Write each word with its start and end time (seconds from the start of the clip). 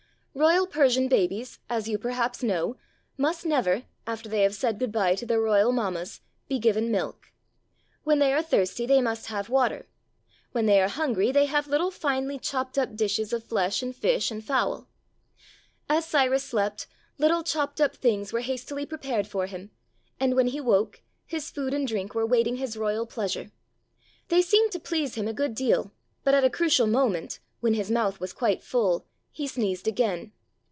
Royal 0.33 0.65
Persian 0.65 1.09
babies, 1.09 1.59
as 1.69 1.89
you 1.89 1.97
perhaps 1.97 2.41
know, 2.41 2.77
must 3.17 3.45
never, 3.45 3.83
after 4.07 4.29
they 4.29 4.43
have 4.43 4.55
said 4.55 4.79
good 4.79 4.91
bye 4.93 5.13
to 5.13 5.25
their 5.25 5.41
royal 5.41 5.73
mammas, 5.73 6.21
be 6.47 6.57
given 6.57 6.89
milk. 6.89 7.33
When 8.05 8.19
they 8.19 8.31
are 8.31 8.41
thirsty 8.41 8.85
they 8.85 9.01
must 9.01 9.25
have 9.25 9.49
water; 9.49 9.89
when 10.53 10.67
they 10.67 10.79
are 10.81 10.87
hungry 10.87 11.33
they 11.33 11.47
have 11.47 11.67
little 11.67 11.91
finely 11.91 12.39
chopped 12.39 12.77
up 12.77 12.95
dishes 12.95 13.33
of 13.33 13.43
flesh 13.43 13.83
and 13.83 13.93
fish 13.93 14.31
and 14.31 14.43
fowl. 14.43 14.87
As 15.89 16.05
Cyrus 16.07 16.45
slept, 16.45 16.87
little 17.17 17.43
chopped 17.43 17.81
up 17.81 17.93
things 17.93 18.31
were 18.31 18.39
hastily 18.39 18.85
prepared 18.85 19.27
for 19.27 19.47
him, 19.47 19.71
and 20.17 20.33
when 20.37 20.47
he 20.47 20.61
woke, 20.61 21.01
his 21.25 21.49
food 21.51 21.71
251 21.71 21.73
There 21.73 21.73
Arose 21.73 21.73
a 21.73 21.75
King 21.75 21.81
and 21.81 21.87
drink 21.89 22.15
were 22.15 22.37
waiting 22.37 22.55
his 22.65 22.77
royal 22.77 23.05
pleasure. 23.05 23.51
They 24.29 24.41
seemed 24.41 24.71
to 24.71 24.79
please 24.79 25.15
him 25.15 25.27
a 25.27 25.33
good 25.33 25.53
deal, 25.53 25.91
but 26.23 26.33
at 26.33 26.45
a 26.45 26.49
crucial 26.49 26.87
moment, 26.87 27.39
when 27.59 27.73
his 27.73 27.91
mouth 27.91 28.21
was 28.21 28.31
quite 28.31 28.63
full, 28.63 29.05
he 29.33 29.47
sneezed 29.47 29.87
again. 29.87 30.29